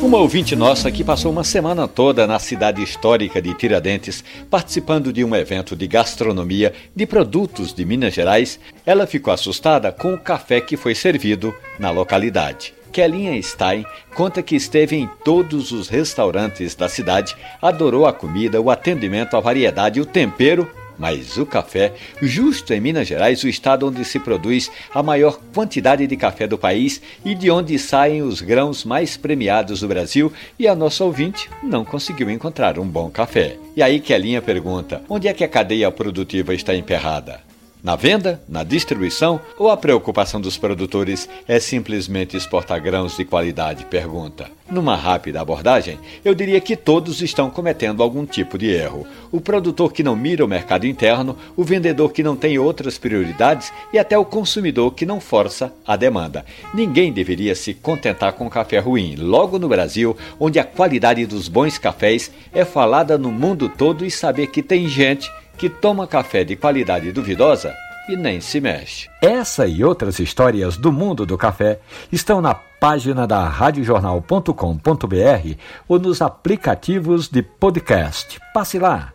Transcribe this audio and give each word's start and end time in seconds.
Uma 0.00 0.18
ouvinte 0.18 0.54
nossa 0.54 0.92
que 0.92 1.02
passou 1.02 1.32
uma 1.32 1.42
semana 1.42 1.88
toda 1.88 2.24
na 2.24 2.38
cidade 2.38 2.80
histórica 2.80 3.42
de 3.42 3.52
Tiradentes, 3.52 4.22
participando 4.48 5.12
de 5.12 5.24
um 5.24 5.34
evento 5.34 5.74
de 5.74 5.88
gastronomia 5.88 6.72
de 6.94 7.04
produtos 7.04 7.74
de 7.74 7.84
Minas 7.84 8.14
Gerais, 8.14 8.60
ela 8.86 9.08
ficou 9.08 9.34
assustada 9.34 9.90
com 9.90 10.14
o 10.14 10.18
café 10.18 10.60
que 10.60 10.76
foi 10.76 10.94
servido 10.94 11.52
na 11.80 11.90
localidade. 11.90 12.72
Kelinha 12.92 13.42
Stein 13.42 13.84
conta 14.14 14.40
que 14.40 14.54
esteve 14.54 14.96
em 14.96 15.10
todos 15.24 15.72
os 15.72 15.88
restaurantes 15.88 16.76
da 16.76 16.88
cidade, 16.88 17.36
adorou 17.60 18.06
a 18.06 18.12
comida, 18.12 18.60
o 18.60 18.70
atendimento, 18.70 19.36
a 19.36 19.40
variedade, 19.40 20.00
o 20.00 20.06
tempero 20.06 20.70
mas 20.98 21.36
o 21.36 21.46
café, 21.46 21.94
justo 22.20 22.72
em 22.72 22.80
Minas 22.80 23.06
Gerais, 23.06 23.42
o 23.44 23.48
estado 23.48 23.86
onde 23.86 24.04
se 24.04 24.18
produz 24.18 24.70
a 24.92 25.02
maior 25.02 25.38
quantidade 25.54 26.06
de 26.06 26.16
café 26.16 26.46
do 26.46 26.58
país 26.58 27.00
e 27.24 27.34
de 27.34 27.50
onde 27.50 27.78
saem 27.78 28.22
os 28.22 28.40
grãos 28.40 28.84
mais 28.84 29.16
premiados 29.16 29.80
do 29.80 29.88
Brasil, 29.88 30.32
e 30.58 30.66
a 30.66 30.74
nossa 30.74 31.04
ouvinte 31.04 31.48
não 31.62 31.84
conseguiu 31.84 32.30
encontrar 32.30 32.78
um 32.78 32.86
bom 32.86 33.08
café. 33.10 33.56
E 33.76 33.82
aí 33.82 34.00
que 34.00 34.12
a 34.12 34.18
linha 34.18 34.42
pergunta: 34.42 35.02
onde 35.08 35.28
é 35.28 35.32
que 35.32 35.44
a 35.44 35.48
cadeia 35.48 35.90
produtiva 35.90 36.54
está 36.54 36.74
emperrada? 36.74 37.47
Na 37.88 37.96
venda, 37.96 38.38
na 38.46 38.64
distribuição 38.64 39.40
ou 39.58 39.70
a 39.70 39.76
preocupação 39.78 40.42
dos 40.42 40.58
produtores 40.58 41.26
é 41.48 41.58
simplesmente 41.58 42.36
exportar 42.36 42.82
grãos 42.82 43.16
de 43.16 43.24
qualidade? 43.24 43.86
Pergunta. 43.86 44.50
Numa 44.70 44.94
rápida 44.94 45.40
abordagem, 45.40 45.98
eu 46.22 46.34
diria 46.34 46.60
que 46.60 46.76
todos 46.76 47.22
estão 47.22 47.48
cometendo 47.48 48.02
algum 48.02 48.26
tipo 48.26 48.58
de 48.58 48.66
erro. 48.66 49.06
O 49.32 49.40
produtor 49.40 49.90
que 49.90 50.02
não 50.02 50.14
mira 50.14 50.44
o 50.44 50.48
mercado 50.48 50.86
interno, 50.86 51.34
o 51.56 51.64
vendedor 51.64 52.12
que 52.12 52.22
não 52.22 52.36
tem 52.36 52.58
outras 52.58 52.98
prioridades 52.98 53.72
e 53.90 53.98
até 53.98 54.18
o 54.18 54.24
consumidor 54.26 54.92
que 54.92 55.06
não 55.06 55.18
força 55.18 55.72
a 55.86 55.96
demanda. 55.96 56.44
Ninguém 56.74 57.10
deveria 57.10 57.54
se 57.54 57.72
contentar 57.72 58.34
com 58.34 58.50
café 58.50 58.80
ruim, 58.80 59.16
logo 59.16 59.58
no 59.58 59.66
Brasil, 59.66 60.14
onde 60.38 60.58
a 60.58 60.64
qualidade 60.64 61.24
dos 61.24 61.48
bons 61.48 61.78
cafés 61.78 62.30
é 62.52 62.66
falada 62.66 63.16
no 63.16 63.32
mundo 63.32 63.66
todo 63.66 64.04
e 64.04 64.10
saber 64.10 64.48
que 64.48 64.62
tem 64.62 64.86
gente 64.86 65.32
que 65.58 65.68
toma 65.68 66.06
café 66.06 66.44
de 66.44 66.56
qualidade 66.56 67.12
duvidosa 67.12 67.74
e 68.08 68.16
nem 68.16 68.40
se 68.40 68.60
mexe. 68.60 69.10
Essa 69.20 69.66
e 69.66 69.84
outras 69.84 70.18
histórias 70.18 70.76
do 70.76 70.90
mundo 70.90 71.26
do 71.26 71.36
café 71.36 71.80
estão 72.10 72.40
na 72.40 72.54
página 72.54 73.26
da 73.26 73.46
radiojornal.com.br 73.48 75.54
ou 75.86 75.98
nos 75.98 76.22
aplicativos 76.22 77.28
de 77.28 77.42
podcast. 77.42 78.40
Passe 78.54 78.78
lá. 78.78 79.12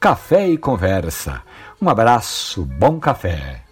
Café 0.00 0.48
e 0.48 0.58
conversa. 0.58 1.42
Um 1.80 1.88
abraço, 1.88 2.64
bom 2.64 2.98
café. 2.98 3.63